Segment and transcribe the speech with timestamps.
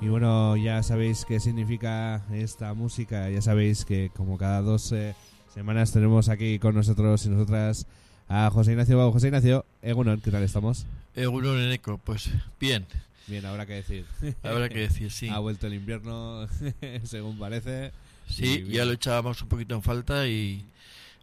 [0.00, 5.14] Y bueno, ya sabéis qué significa esta música, ya sabéis que como cada dos eh,
[5.52, 7.86] semanas tenemos aquí con nosotros y nosotras
[8.28, 9.10] a José Ignacio.
[9.10, 10.84] José Ignacio, Egunon, ¿qué tal estamos?
[11.14, 12.86] Egunon en eco, pues bien.
[13.26, 14.04] Bien, habrá que decir.
[14.42, 15.28] Habrá que decir, sí.
[15.32, 16.46] Ha vuelto el invierno,
[17.04, 17.92] según parece.
[18.28, 20.64] Sí, ya lo echábamos un poquito en falta y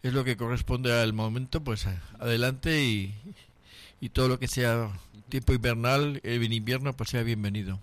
[0.02, 1.86] es lo que corresponde al momento, pues
[2.18, 3.14] adelante y,
[4.00, 4.90] y todo lo que sea
[5.28, 7.78] tiempo invernal, el invierno, pues sea bienvenido.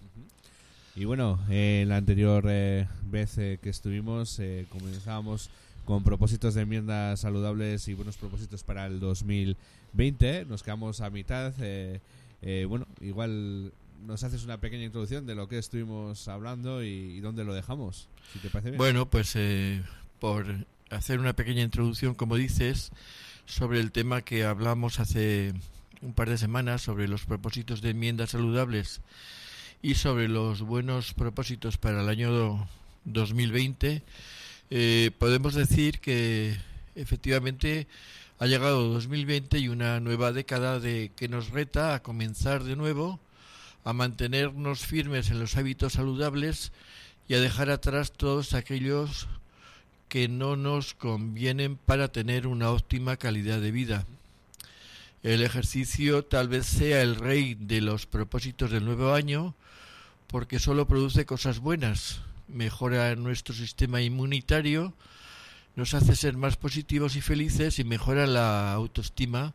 [0.95, 5.49] Y bueno, eh, la anterior eh, vez eh, que estuvimos eh, comenzábamos
[5.85, 10.45] con propósitos de enmiendas saludables y buenos propósitos para el 2020.
[10.45, 11.53] Nos quedamos a mitad.
[12.67, 13.71] bueno, igual
[14.05, 18.39] nos haces una pequeña introducción de lo que estuvimos hablando y, dónde lo dejamos, si
[18.39, 18.77] te parece bien.
[18.77, 19.35] Bueno, pues
[20.19, 20.45] por
[20.89, 22.91] hacer una pequeña introducción, como dices,
[23.45, 25.53] sobre el tema que hablamos hace
[26.01, 29.01] un par de semanas sobre los propósitos de enmiendas saludables
[29.81, 32.67] y sobre los buenos propósitos para el año
[33.05, 34.03] 2020,
[34.69, 36.55] eh, podemos decir que
[36.95, 37.87] efectivamente
[38.37, 43.19] ha llegado 2020 y una nueva década de que nos reta a comenzar de nuevo,
[43.83, 46.71] a mantenernos firmes en los hábitos saludables
[47.27, 49.27] y a dejar atrás todos aquellos
[50.09, 54.05] que no nos convienen para tener una óptima calidad de vida.
[55.23, 59.53] El ejercicio tal vez sea el rey de los propósitos del nuevo año,
[60.25, 64.93] porque solo produce cosas buenas, mejora nuestro sistema inmunitario,
[65.75, 69.53] nos hace ser más positivos y felices y mejora la autoestima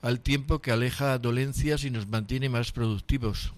[0.00, 3.52] al tiempo que aleja dolencias y nos mantiene más productivos.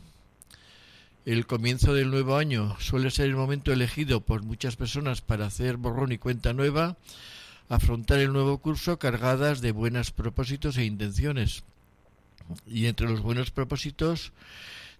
[1.24, 5.76] El comienzo del nuevo año suele ser el momento elegido por muchas personas para hacer
[5.76, 6.96] borrón y cuenta nueva,
[7.68, 11.64] afrontar el nuevo curso cargadas de buenos propósitos e intenciones.
[12.66, 14.32] Y entre los buenos propósitos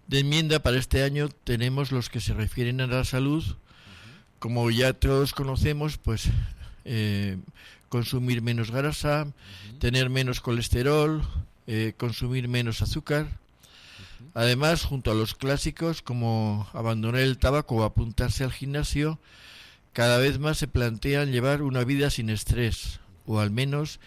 [0.07, 3.43] de enmienda para este año tenemos los que se refieren a la salud.
[4.39, 6.29] Como ya todos conocemos, pues
[6.85, 7.37] eh,
[7.89, 9.27] consumir menos grasa,
[9.79, 11.23] tener menos colesterol,
[11.67, 13.27] eh, consumir menos azúcar.
[14.33, 19.19] Además, junto a los clásicos como abandonar el tabaco o apuntarse al gimnasio,
[19.97, 23.99] cada vez más se plantean llevar una vida sin estrés, o al menos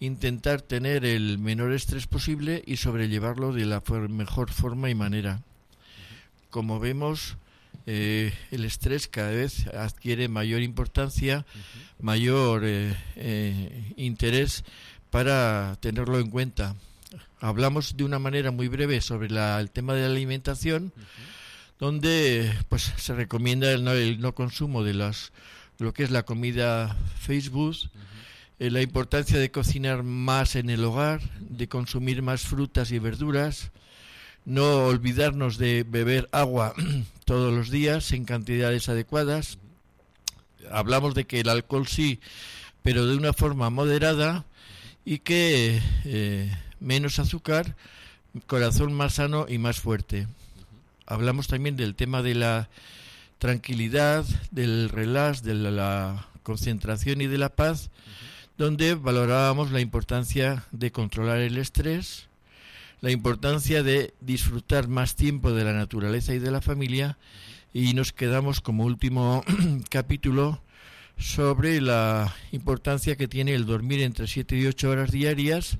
[0.00, 5.42] intentar tener el menor estrés posible y sobrellevarlo de la mejor forma y manera.
[6.50, 7.36] Como vemos,
[7.86, 11.46] eh, el estrés cada vez adquiere mayor importancia,
[12.00, 14.64] mayor eh, eh, interés
[15.10, 16.74] para tenerlo en cuenta.
[17.38, 20.92] Hablamos de una manera muy breve sobre el tema de la alimentación,
[21.78, 25.32] donde pues se recomienda el no, consumo de las
[25.78, 27.76] lo que es la comida Facebook,
[28.58, 33.72] eh, la importancia de cocinar más en el hogar, de consumir más frutas y verduras,
[34.46, 36.72] no olvidarnos de beber agua
[37.26, 39.58] todos los días en cantidades adecuadas.
[40.70, 42.20] Hablamos de que el alcohol sí,
[42.82, 44.46] pero de una forma moderada
[45.04, 47.76] y que eh, menos azúcar,
[48.46, 50.26] corazón más sano y más fuerte.
[51.06, 52.68] Hablamos también del tema de la
[53.38, 57.90] tranquilidad, del relax, de la concentración y de la paz
[58.58, 62.28] donde valorábamos la importancia de controlar el estrés,
[63.00, 67.18] la importancia de disfrutar más tiempo de la naturaleza y de la familia
[67.74, 69.44] y nos quedamos como último
[69.90, 70.62] capítulo
[71.18, 75.78] sobre la importancia que tiene el dormir entre 7 y 8 horas diarias,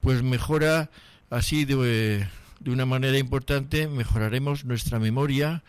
[0.00, 0.90] pues mejora
[1.28, 2.26] así de,
[2.60, 5.62] de una manera importante, mejoraremos nuestra memoria,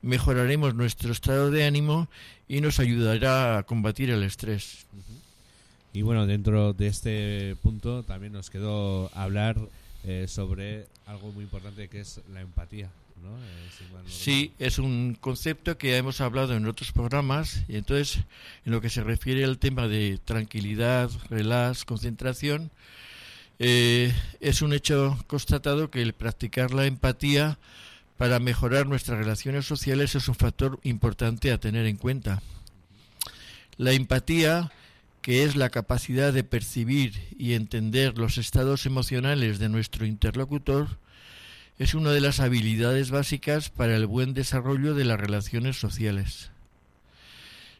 [0.00, 2.08] mejoraremos nuestro estado de ánimo
[2.48, 4.86] y nos ayudará a combatir el estrés.
[5.92, 9.56] Y bueno, dentro de este punto también nos quedó hablar
[10.04, 12.90] eh, sobre algo muy importante que es la empatía.
[13.22, 13.36] ¿no?
[13.36, 18.24] Eh, sí, es un concepto que hemos hablado en otros programas y entonces
[18.64, 22.70] en lo que se refiere al tema de tranquilidad, relax, concentración,
[23.64, 27.58] eh, es un hecho constatado que el practicar la empatía
[28.18, 32.42] para mejorar nuestras relaciones sociales es un factor importante a tener en cuenta.
[33.78, 34.70] La empatía
[35.22, 40.98] que es la capacidad de percibir y entender los estados emocionales de nuestro interlocutor,
[41.78, 46.51] es una de las habilidades básicas para el buen desarrollo de las relaciones sociales.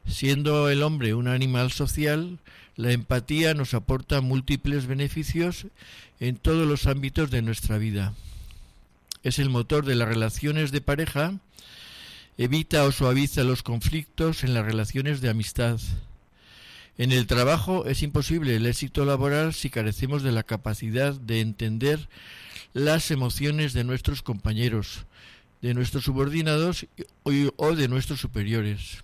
[0.06, 2.38] Siendo el hombre un animal social,
[2.76, 5.66] la empatía nos aporta múltiples beneficios
[6.20, 8.14] en todos los ámbitos de nuestra vida.
[9.22, 11.34] Es el motor de las relaciones de pareja,
[12.38, 15.78] evita o suaviza los conflictos en las relaciones de amistad,
[16.98, 22.08] en el trabajo es imposible el éxito laboral si carecemos de la capacidad de entender
[22.74, 25.06] las emociones de nuestros compañeros,
[25.62, 26.86] de nuestros subordinados
[27.56, 29.02] o de nuestros superiores.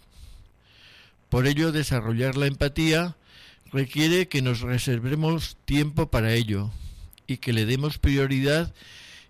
[1.28, 3.16] Por ello, desarrollar la empatía
[3.72, 6.70] requiere que nos reservemos tiempo para ello
[7.26, 8.74] y que le demos prioridad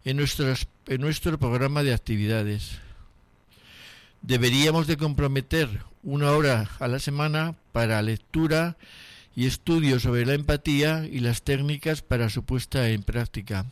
[0.04, 2.78] en, nuestro programa de actividades.
[4.22, 5.68] Deberíamos de comprometer
[6.02, 8.76] una hora a la semana para lectura
[9.34, 13.66] y estudio sobre la empatía y las técnicas para su puesta en práctica.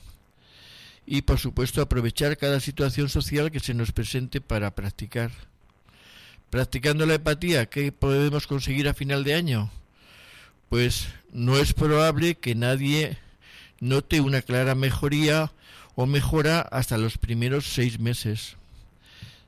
[1.06, 5.30] Y por supuesto aprovechar cada situación social que se nos presente para practicar.
[6.50, 9.70] Practicando la empatía, ¿qué podemos conseguir a final de año?
[10.68, 13.18] Pues no es probable que nadie
[13.80, 15.52] note una clara mejoría
[15.96, 18.56] o mejora hasta los primeros seis meses.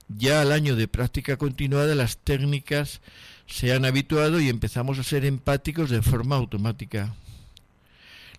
[0.09, 3.01] Ya al año de práctica continuada las técnicas
[3.47, 7.15] se han habituado y empezamos a ser empáticos de forma automática.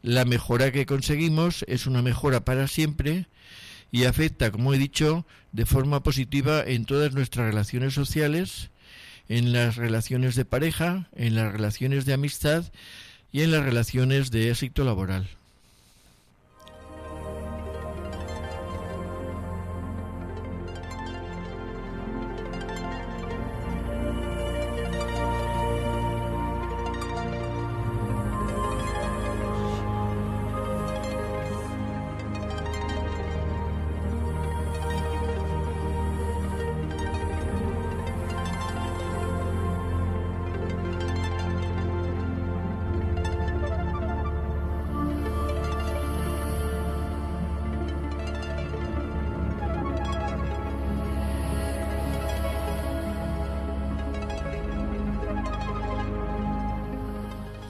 [0.02, 3.28] La mejora que conseguimos es una mejora para siempre
[3.92, 8.70] y afecta, como he dicho, de forma positiva en todas nuestras relaciones sociales,
[9.28, 12.66] en las relaciones de pareja, en las relaciones de amistad
[13.32, 15.28] y en las relaciones de éxito laboral.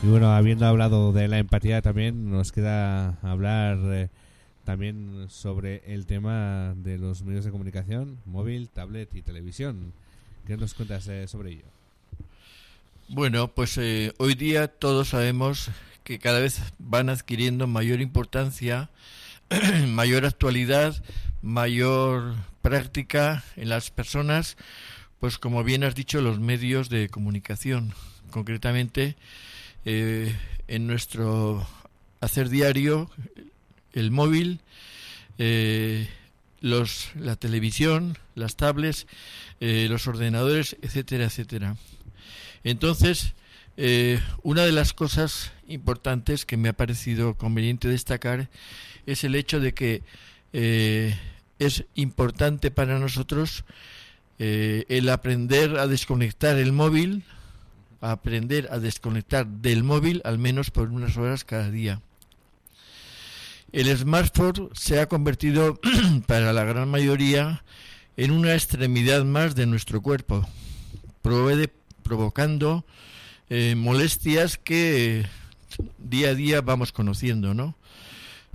[0.03, 4.09] Bueno, habiendo hablado de la empatía también, nos queda hablar eh,
[4.63, 9.93] también sobre el tema de los medios de comunicación, móvil, tablet y televisión.
[10.47, 11.65] ¿Qué nos cuentas eh, sobre ello?
[13.09, 15.69] Bueno, pues eh, hoy día todos sabemos
[16.03, 18.89] que cada vez van adquiriendo mayor importancia,
[19.87, 20.95] mayor actualidad,
[21.41, 24.57] mayor práctica en las personas,
[25.19, 27.93] pues como bien has dicho, los medios de comunicación.
[28.31, 29.15] Concretamente,
[29.85, 30.35] eh,
[30.67, 31.65] en nuestro
[32.19, 33.09] hacer diario,
[33.93, 34.59] el móvil,
[35.37, 36.09] eh,
[36.59, 39.07] los, la televisión, las tablets,
[39.61, 41.77] eh, los ordenadores, etcétera, etcétera.
[42.63, 43.33] Entonces,
[44.43, 48.49] una de las cosas importantes que me ha parecido conveniente destacar
[49.05, 50.03] es el hecho de que
[50.51, 53.63] es importante para nosotros
[54.37, 57.23] el aprender a desconectar el móvil,
[58.01, 62.01] aprender a desconectar del móvil al menos por unas horas cada día.
[63.71, 65.79] El smartphone se ha convertido
[66.27, 67.63] para la gran mayoría
[68.17, 70.47] en una extremidad más de nuestro cuerpo,
[71.21, 72.85] provocando
[73.49, 75.25] eh, molestias que
[75.97, 77.75] día a día vamos conociendo, ¿no?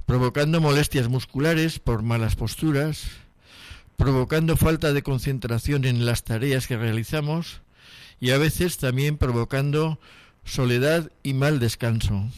[0.07, 3.07] Provocando molestias musculares por malas posturas,
[3.97, 7.63] provocando falta de concentración en las tareas que realizamos,
[8.21, 9.99] y a veces también provocando
[10.45, 12.29] soledad y mal descanso.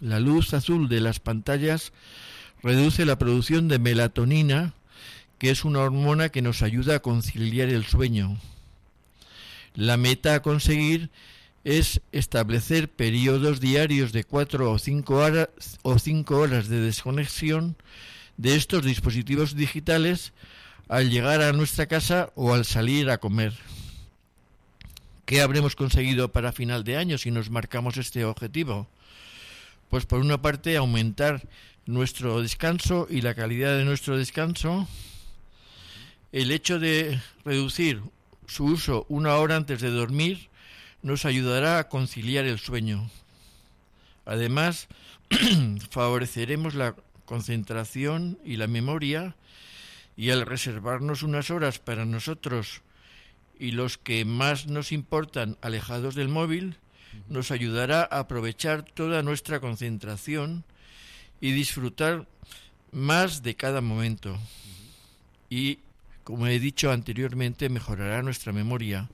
[0.00, 1.92] La luz azul de las pantallas
[2.62, 4.74] reduce la producción de melatonina,
[5.38, 8.38] que es una hormona que nos ayuda a conciliar el sueño.
[9.74, 11.10] La meta a conseguir
[11.64, 15.48] es establecer periodos diarios de cuatro o cinco horas,
[15.82, 17.76] o cinco horas de desconexión
[18.36, 20.32] de estos dispositivos digitales
[20.88, 23.52] al llegar a nuestra casa o al salir a comer.
[25.24, 28.88] ¿Qué habremos conseguido para final de año si nos marcamos este objetivo?
[29.88, 31.46] Pues por una parte aumentar
[31.86, 34.88] nuestro descanso y la calidad de nuestro descanso.
[36.32, 38.02] El hecho de reducir
[38.46, 40.48] su uso una hora antes de dormir
[41.02, 43.08] nos ayudará a conciliar el sueño.
[44.24, 44.88] Además,
[45.90, 49.36] favoreceremos la concentración y la memoria
[50.16, 52.82] y al reservarnos unas horas para nosotros
[53.62, 56.78] y los que más nos importan alejados del móvil,
[57.28, 60.64] nos ayudará a aprovechar toda nuestra concentración
[61.40, 62.26] y disfrutar
[62.90, 64.36] más de cada momento.
[65.48, 65.78] Y,
[66.24, 69.08] como he dicho anteriormente, mejorará nuestra memoria.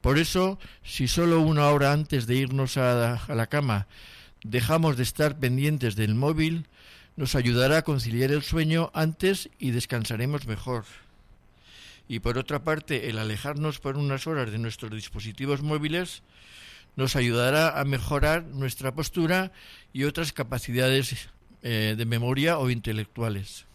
[0.00, 3.88] Por eso, si solo una hora antes de irnos a, a la cama
[4.42, 6.66] dejamos de estar pendientes del móvil,
[7.14, 10.86] nos ayudará a conciliar el sueño antes y descansaremos mejor
[12.08, 16.22] y por otra parte el alejarnos por unas horas de nuestros dispositivos móviles
[16.96, 19.52] nos ayudará a mejorar nuestra postura
[19.92, 21.28] y otras capacidades
[21.62, 23.66] eh, de memoria o intelectuales.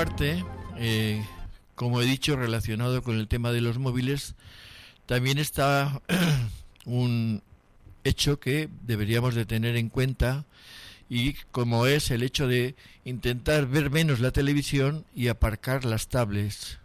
[0.00, 0.42] Parte,
[0.78, 1.22] eh,
[1.74, 4.34] como he dicho, relacionado con el tema de los móviles,
[5.04, 6.00] también está
[6.86, 7.42] un
[8.02, 10.46] hecho que deberíamos de tener en cuenta
[11.10, 16.78] y como es el hecho de intentar ver menos la televisión y aparcar las tablets.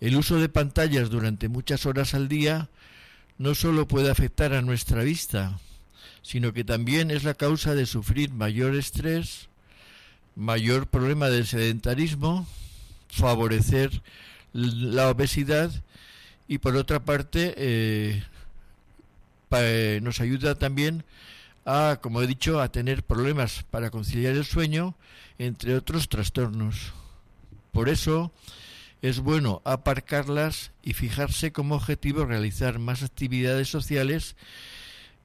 [0.00, 2.68] El uso de pantallas durante muchas horas al día
[3.38, 5.58] no solo puede afectar a nuestra vista,
[6.22, 9.48] sino que también es la causa de sufrir mayor estrés,
[10.36, 12.46] mayor problema del sedentarismo,
[13.08, 14.02] favorecer
[14.52, 15.70] la obesidad
[16.48, 18.22] y por otra parte eh,
[19.50, 21.04] eh, nos ayuda también
[21.64, 24.94] a, como he dicho, a tener problemas para conciliar el sueño,
[25.38, 26.92] entre otros trastornos.
[27.72, 28.32] Por eso
[29.02, 34.36] es bueno aparcarlas y fijarse como objetivo realizar más actividades sociales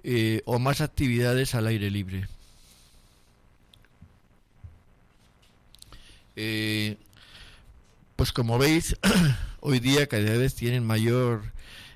[0.03, 2.27] eh, o más actividades al aire libre.
[6.41, 6.95] Eh,
[8.15, 8.95] pues como veis,
[9.59, 11.51] hoy día cada vez tienen mayor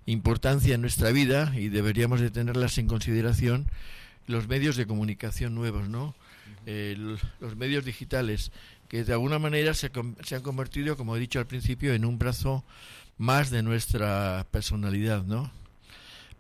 [0.06, 3.72] importancia en nuestra vida y deberíamos de tenerlas en consideración
[4.28, 6.14] los medios de comunicación nuevos, ¿no?
[6.66, 6.98] Eh,
[7.40, 8.52] los medios digitales,
[8.90, 9.90] que de alguna manera se,
[10.26, 12.66] se, han convertido, como he dicho al principio, en un brazo
[13.18, 15.54] más de nuestra personalidad, ¿no?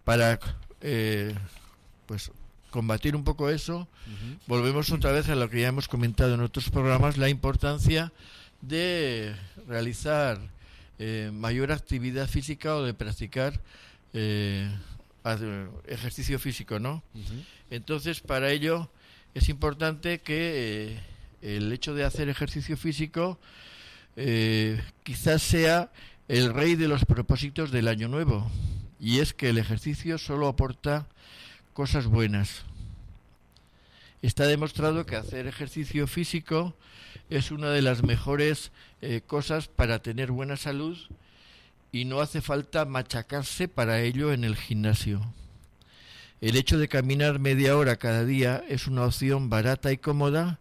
[0.03, 0.41] Para,
[0.81, 1.33] eh,
[2.05, 2.33] pues,
[2.73, 3.87] combatir un poco eso,
[4.47, 8.11] volvemos otra vez a lo que ya hemos comentado en otros programas, la importancia
[8.61, 9.35] de
[9.67, 10.39] realizar
[10.97, 13.61] eh, mayor actividad física o de practicar
[14.13, 14.67] eh,
[15.85, 17.03] ejercicio físico, ¿no?
[17.69, 18.89] Entonces, para ello
[19.35, 20.97] es importante que
[21.43, 23.39] eh, el hecho de hacer ejercicio físico
[25.03, 25.91] quizás sea
[26.27, 28.49] el rey de los propósitos del año nuevo,
[28.99, 31.07] y es que el ejercicio solo aporta
[31.73, 32.63] cosas buenas.
[34.21, 36.73] Está demostrado que hacer ejercicio físico
[37.29, 40.97] es una de las mejores eh, cosas para tener buena salud
[41.91, 45.21] y no hace falta machacarse para ello en el gimnasio.
[46.41, 50.59] El hecho de caminar media hora cada día es una opción barata y cómoda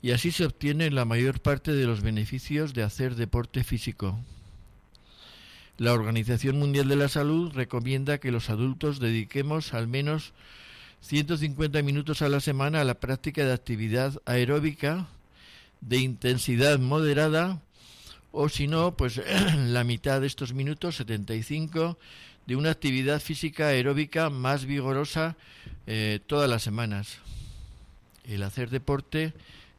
[0.00, 4.18] y así se obtiene la mayor parte de los beneficios de hacer deporte físico.
[5.78, 10.32] La Organización Mundial de la Salud recomienda que los adultos dediquemos al menos
[11.00, 15.08] 150 minutos a la semana a la práctica de actividad aeróbica
[15.80, 17.60] de intensidad moderada
[18.32, 19.20] o si no, pues
[19.56, 21.98] la mitad de estos minutos, 75,
[22.46, 25.36] de una actividad física aeróbica más vigorosa
[25.86, 27.18] eh, todas las semanas.
[28.24, 29.34] El hacer deporte,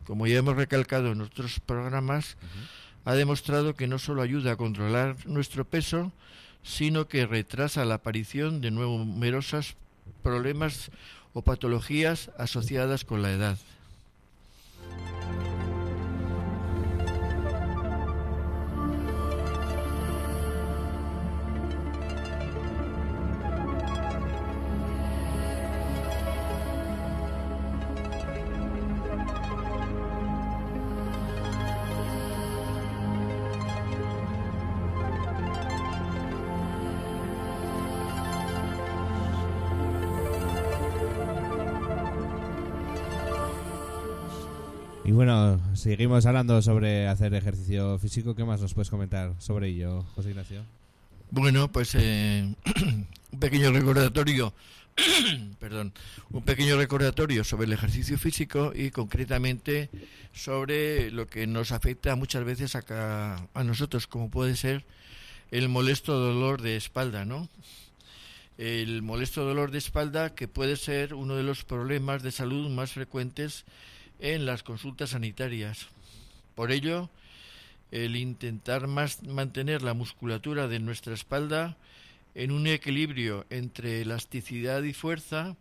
[0.06, 2.38] como ya hemos recalcado en otros programas,
[3.06, 6.12] ha demostrado que no solo ayuda a controlar nuestro peso,
[6.64, 9.76] sino que retrasa la aparición de numerosos
[10.22, 10.92] problemas
[11.34, 13.58] o patologías asociadas con la edad.
[45.14, 48.36] Bueno, seguimos hablando sobre hacer ejercicio físico.
[48.36, 50.64] ¿Qué más nos puedes comentar sobre ello, José Ignacio?
[51.30, 52.56] Bueno, pues eh,
[53.32, 54.54] un pequeño recordatorio,
[55.60, 55.94] perdón,
[56.32, 59.90] un pequeño recordatorio sobre el ejercicio físico y concretamente
[60.34, 64.84] sobre lo que nos afecta muchas veces a, a nosotros, como puede ser
[65.52, 67.50] el molesto dolor de espalda, ¿no?
[68.58, 72.94] El molesto dolor de espalda que puede ser uno de los problemas de salud más
[72.94, 73.66] frecuentes
[74.20, 75.88] en las consultas sanitarias.
[76.56, 77.10] Por ello,
[77.92, 81.78] el intentar más mantener la musculatura de nuestra espalda
[82.36, 85.56] en un equilibrio entre elasticidad y fuerza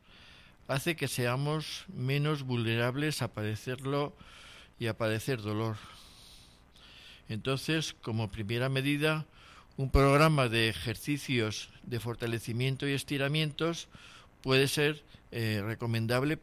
[0.68, 4.14] hace que seamos menos vulnerables a padecerlo
[4.78, 5.76] y a padecer dolor.
[7.28, 9.26] Entonces, como primera medida,
[9.76, 13.88] un programa de ejercicios de fortalecimiento y estiramientos
[14.42, 16.38] puede ser eh, recomendable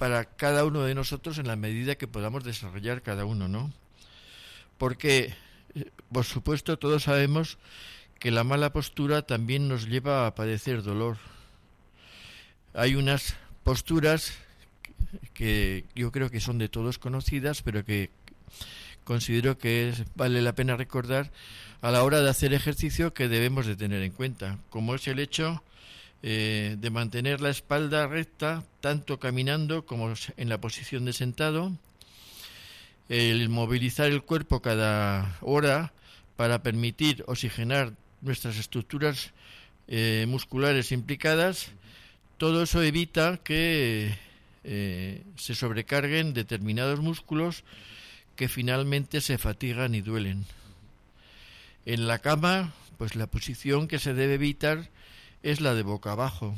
[0.00, 3.70] para cada uno de nosotros en la medida que podamos desarrollar cada uno, ¿no?
[4.78, 5.34] Porque,
[5.74, 7.58] eh, por supuesto, todos sabemos
[8.18, 11.18] que la mala postura también nos lleva a padecer dolor.
[12.72, 14.32] Hay unas posturas
[15.34, 18.08] que yo creo que son de todos conocidas, pero que
[19.04, 21.30] considero que vale la pena recordar
[21.82, 25.18] a la hora de hacer ejercicio que debemos de tener en cuenta, como es el
[25.18, 25.62] hecho
[26.22, 31.72] eh, de mantener la espalda recta, tanto caminando como en la posición de sentado.
[33.08, 35.92] el movilizar el cuerpo cada hora
[36.36, 39.32] para permitir oxigenar nuestras estructuras
[39.88, 41.72] eh, musculares implicadas,
[42.38, 44.14] todo eso evita que
[44.64, 47.64] eh, se sobrecarguen determinados músculos
[48.36, 50.46] que finalmente se fatigan y duelen.
[51.84, 54.88] En la cama, pues la posición que se debe evitar
[55.42, 56.56] es la de boca abajo.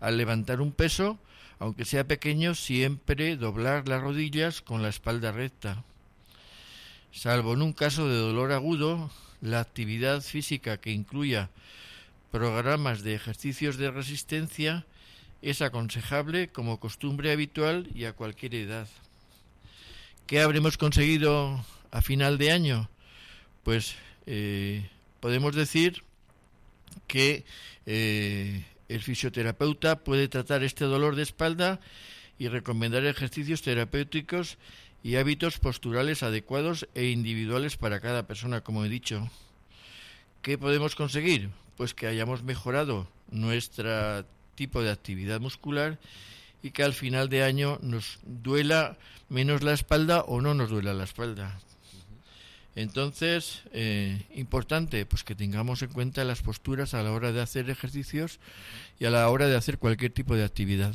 [0.00, 1.18] Al levantar un peso,
[1.58, 5.82] aunque sea pequeño, siempre doblar las rodillas con la espalda recta.
[7.12, 9.10] Salvo en un caso de dolor agudo,
[9.40, 11.50] la actividad física que incluya
[12.30, 14.84] programas de ejercicios de resistencia
[15.42, 18.88] es aconsejable como costumbre habitual y a cualquier edad.
[20.26, 22.90] ¿Qué habremos conseguido a final de año?
[23.62, 23.94] Pues
[24.26, 24.88] eh,
[25.20, 26.02] podemos decir
[27.08, 27.44] que
[27.86, 31.80] eh, el fisioterapeuta puede tratar este dolor de espalda
[32.38, 34.58] y recomendar ejercicios terapéuticos
[35.02, 39.28] y hábitos posturales adecuados e individuales para cada persona, como he dicho.
[40.42, 41.50] ¿Qué podemos conseguir?
[41.76, 45.98] Pues que hayamos mejorado nuestro tipo de actividad muscular
[46.62, 50.94] y que al final de año nos duela menos la espalda o no nos duela
[50.94, 51.60] la espalda.
[52.78, 57.68] Entonces, eh, importante, pues que tengamos en cuenta las posturas a la hora de hacer
[57.70, 58.38] ejercicios
[59.00, 60.94] y a la hora de hacer cualquier tipo de actividad.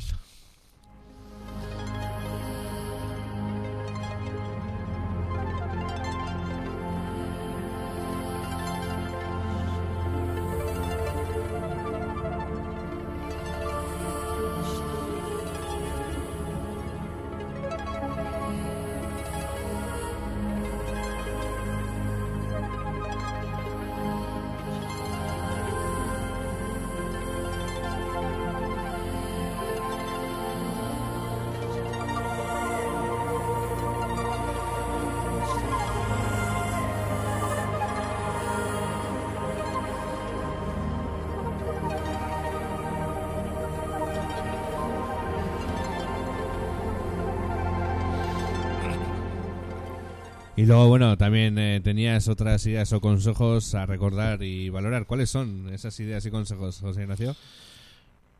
[50.64, 55.04] Y luego, bueno, también eh, tenías otras ideas o consejos a recordar y valorar.
[55.04, 57.36] ¿Cuáles son esas ideas y consejos, José Ignacio?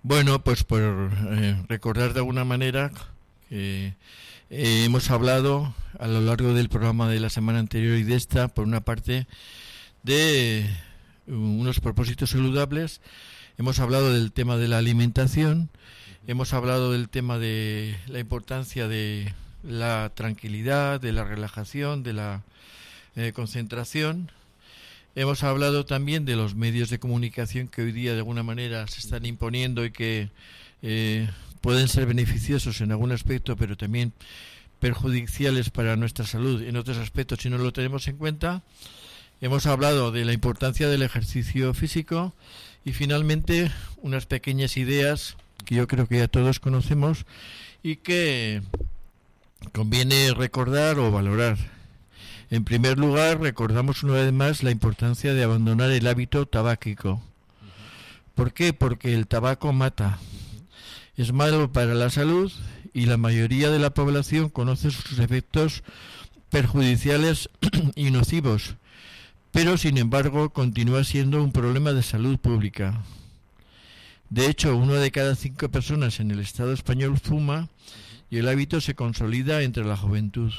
[0.02, 2.92] Bueno, pues por eh, recordar de alguna manera
[3.50, 3.88] que
[4.48, 8.48] eh, hemos hablado a lo largo del programa de la semana anterior y de esta,
[8.48, 9.26] por una parte,
[10.02, 10.64] de
[11.26, 13.02] unos propósitos saludables.
[13.58, 15.68] Hemos hablado del tema de la alimentación,
[16.26, 19.34] hemos hablado del tema de la importancia de
[19.66, 22.42] la tranquilidad, de la relajación, de la
[23.16, 24.30] eh, concentración.
[25.14, 28.98] Hemos hablado también de los medios de comunicación que hoy día de alguna manera se
[28.98, 30.28] están imponiendo y que
[30.82, 31.28] eh,
[31.60, 34.12] pueden ser beneficiosos en algún aspecto, pero también
[34.80, 38.62] perjudiciales para nuestra salud en otros aspectos si no lo tenemos en cuenta.
[39.40, 42.34] Hemos hablado de la importancia del ejercicio físico
[42.84, 43.70] y finalmente
[44.02, 47.24] unas pequeñas ideas que yo creo que ya todos conocemos
[47.82, 48.62] y que
[49.72, 51.58] conviene recordar o valorar.
[52.50, 57.22] En primer lugar, recordamos una vez más la importancia de abandonar el hábito tabáquico.
[58.34, 58.72] ¿Por qué?
[58.72, 60.18] Porque el tabaco mata.
[61.16, 62.52] Es malo para la salud
[62.92, 65.82] y la mayoría de la población conoce sus efectos
[66.50, 67.50] perjudiciales
[67.96, 68.76] y nocivos,
[69.50, 73.02] pero sin embargo continúa siendo un problema de salud pública.
[74.30, 77.68] De hecho, uno de cada cinco personas en el Estado español fuma
[78.34, 80.52] y el hábito se consolida entre la juventud.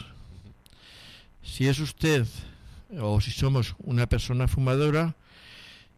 [1.44, 2.26] Si es usted
[3.02, 5.14] o si somos una persona fumadora,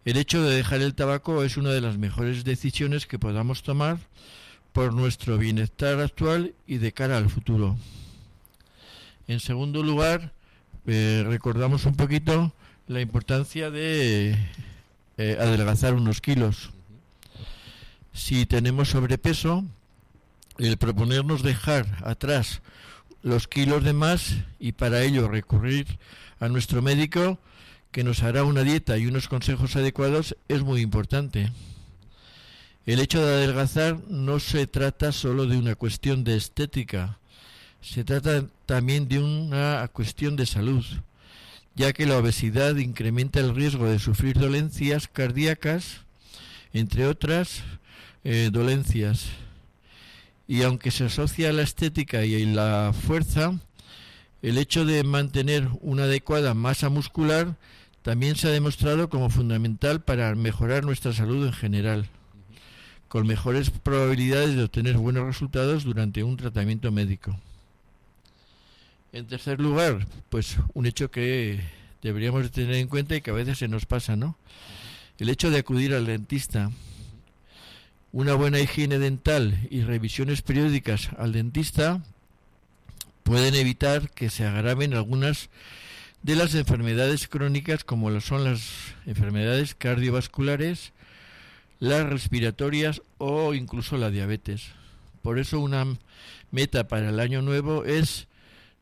[0.04, 4.00] el hecho de dejar el tabaco es una de las mejores decisiones que podamos tomar
[4.74, 7.78] por nuestro bienestar actual y de cara al futuro.
[9.28, 10.32] En segundo lugar,
[10.88, 12.56] eh, recordamos un poquito
[12.88, 14.36] la importancia de
[15.20, 16.72] eh, adelgazar unos kilos.
[18.13, 19.63] Si tenemos sobrepeso,
[20.60, 22.62] el proponernos dejar atrás
[23.22, 26.00] los kilos de más y para ello recurrir
[26.39, 27.39] a nuestro médico
[27.91, 31.52] que nos hará una dieta y unos consejos adecuados es muy importante.
[32.86, 37.20] El hecho de adelgazar no se trata solo de una cuestión de estética,
[37.82, 40.86] se trata también de una cuestión de salud,
[41.76, 46.02] ya que la obesidad incrementa el riesgo de sufrir dolencias cardíacas,
[46.74, 47.63] entre otras
[48.24, 49.28] eh, dolencias
[50.48, 53.60] y aunque se asocia a la estética y a la fuerza,
[54.42, 57.56] el hecho de mantener una adecuada masa muscular
[58.02, 62.08] también se ha demostrado como fundamental para mejorar nuestra salud en general,
[63.10, 67.38] con mejores probabilidades de obtener buenos resultados durante un tratamiento médico.
[69.12, 71.60] En tercer lugar, pues un hecho que
[72.02, 74.38] deberíamos tener en cuenta y que a veces se nos pasa, ¿no?
[75.18, 76.72] El hecho de acudir al dentista.
[78.18, 82.02] Una buena higiene dental y revisiones periódicas al dentista
[83.22, 85.52] pueden evitar que se agraven algunas
[86.24, 90.94] de las enfermedades crónicas como lo son las enfermedades cardiovasculares,
[91.78, 94.70] las respiratorias o incluso la diabetes.
[95.22, 95.86] Por eso una
[96.50, 98.26] meta para el año nuevo es,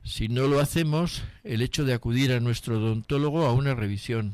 [0.05, 4.33] si no lo hacemos, el hecho de acudir a nuestro odontólogo a una revisión.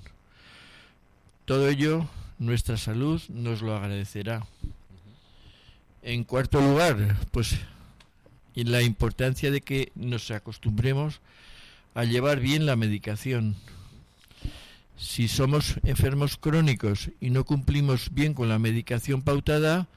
[1.46, 4.46] Todo ello, nuestra salud nos lo agradecerá.
[6.04, 7.58] En cuarto lugar, pues
[8.54, 11.22] y la importancia de que nos acostumbremos
[11.94, 13.56] a llevar bien la medicación.
[14.98, 19.88] Si somos enfermos crónicos y no cumplimos bien con la medicación pautada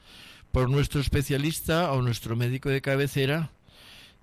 [0.51, 3.51] por nuestro especialista o nuestro médico de cabecera,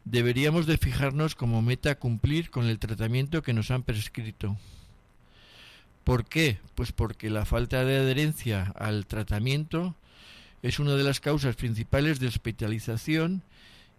[0.04, 4.56] deberíamos de fijarnos como meta cumplir con el tratamiento que nos han prescrito.
[6.04, 6.58] ¿Por qué?
[6.74, 9.94] Pues porque la falta de adherencia al tratamiento
[10.62, 13.42] es una de las causas principales de hospitalización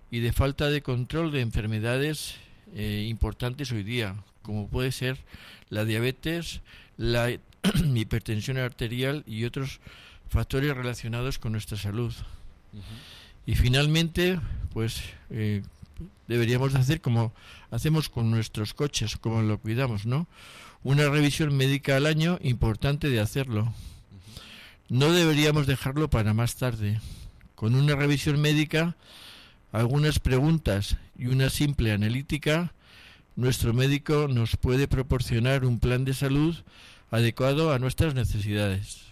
[0.10, 2.36] y de falta de control de enfermedades
[2.74, 5.18] eh, importantes hoy día, como puede ser
[5.70, 6.62] la diabetes,
[6.98, 7.30] la
[7.96, 9.82] hipertensión arterial y otros
[10.30, 12.14] factores relacionados con nuestra salud.
[13.46, 14.40] Y finalmente,
[14.72, 15.64] pues eh,
[16.28, 17.34] deberíamos hacer como
[17.72, 20.28] hacemos con nuestros coches, como lo cuidamos, ¿no?
[20.84, 23.74] Una revisión médica al año, importante de hacerlo.
[24.94, 27.02] No deberíamos dejarlo para más tarde.
[27.56, 28.96] Con una revisión médica
[29.72, 32.74] algunas preguntas y una simple analítica,
[33.36, 36.56] nuestro médico nos puede proporcionar un plan de salud
[37.10, 39.06] adecuado a nuestras necesidades.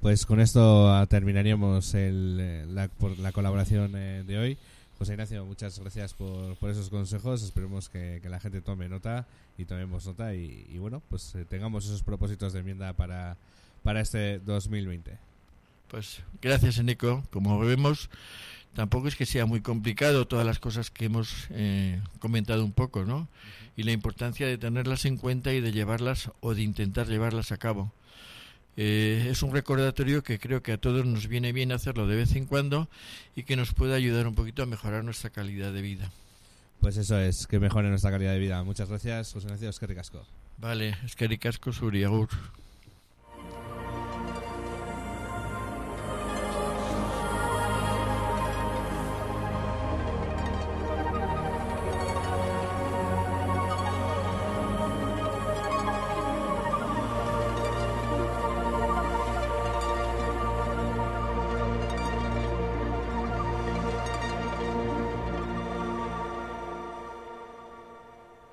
[0.00, 4.58] Pues con esto terminaríamos el, eh, la, por la colaboración eh, de hoy.
[4.98, 7.42] José Ignacio, muchas gracias por, por esos consejos.
[7.42, 9.26] Esperemos que, la gente tome nota
[9.58, 13.36] y tomemos nota y, bueno, pues eh, tengamos esos propósitos de enmienda para,
[13.82, 15.18] para este 2020.
[15.88, 17.22] Pues gracias, Nico.
[17.30, 18.10] Como vemos,
[18.74, 23.04] tampoco es que sea muy complicado todas las cosas que hemos eh, comentado un poco,
[23.04, 23.28] ¿no?
[23.76, 27.56] Y la importancia de tenerlas en cuenta y de llevarlas o de intentar llevarlas a
[27.56, 27.92] cabo.
[28.76, 32.34] Eh, es un recordatorio que creo que a todos nos viene bien hacerlo de vez
[32.36, 32.88] en cuando
[33.34, 36.10] y que nos puede ayudar un poquito a mejorar nuestra calidad de vida.
[36.80, 38.62] Pues eso es, que mejore nuestra calidad de vida.
[38.62, 40.24] Muchas gracias, José Ignacio, es que ricasco.
[40.58, 42.28] Vale, es que ricasco, Suri, agur.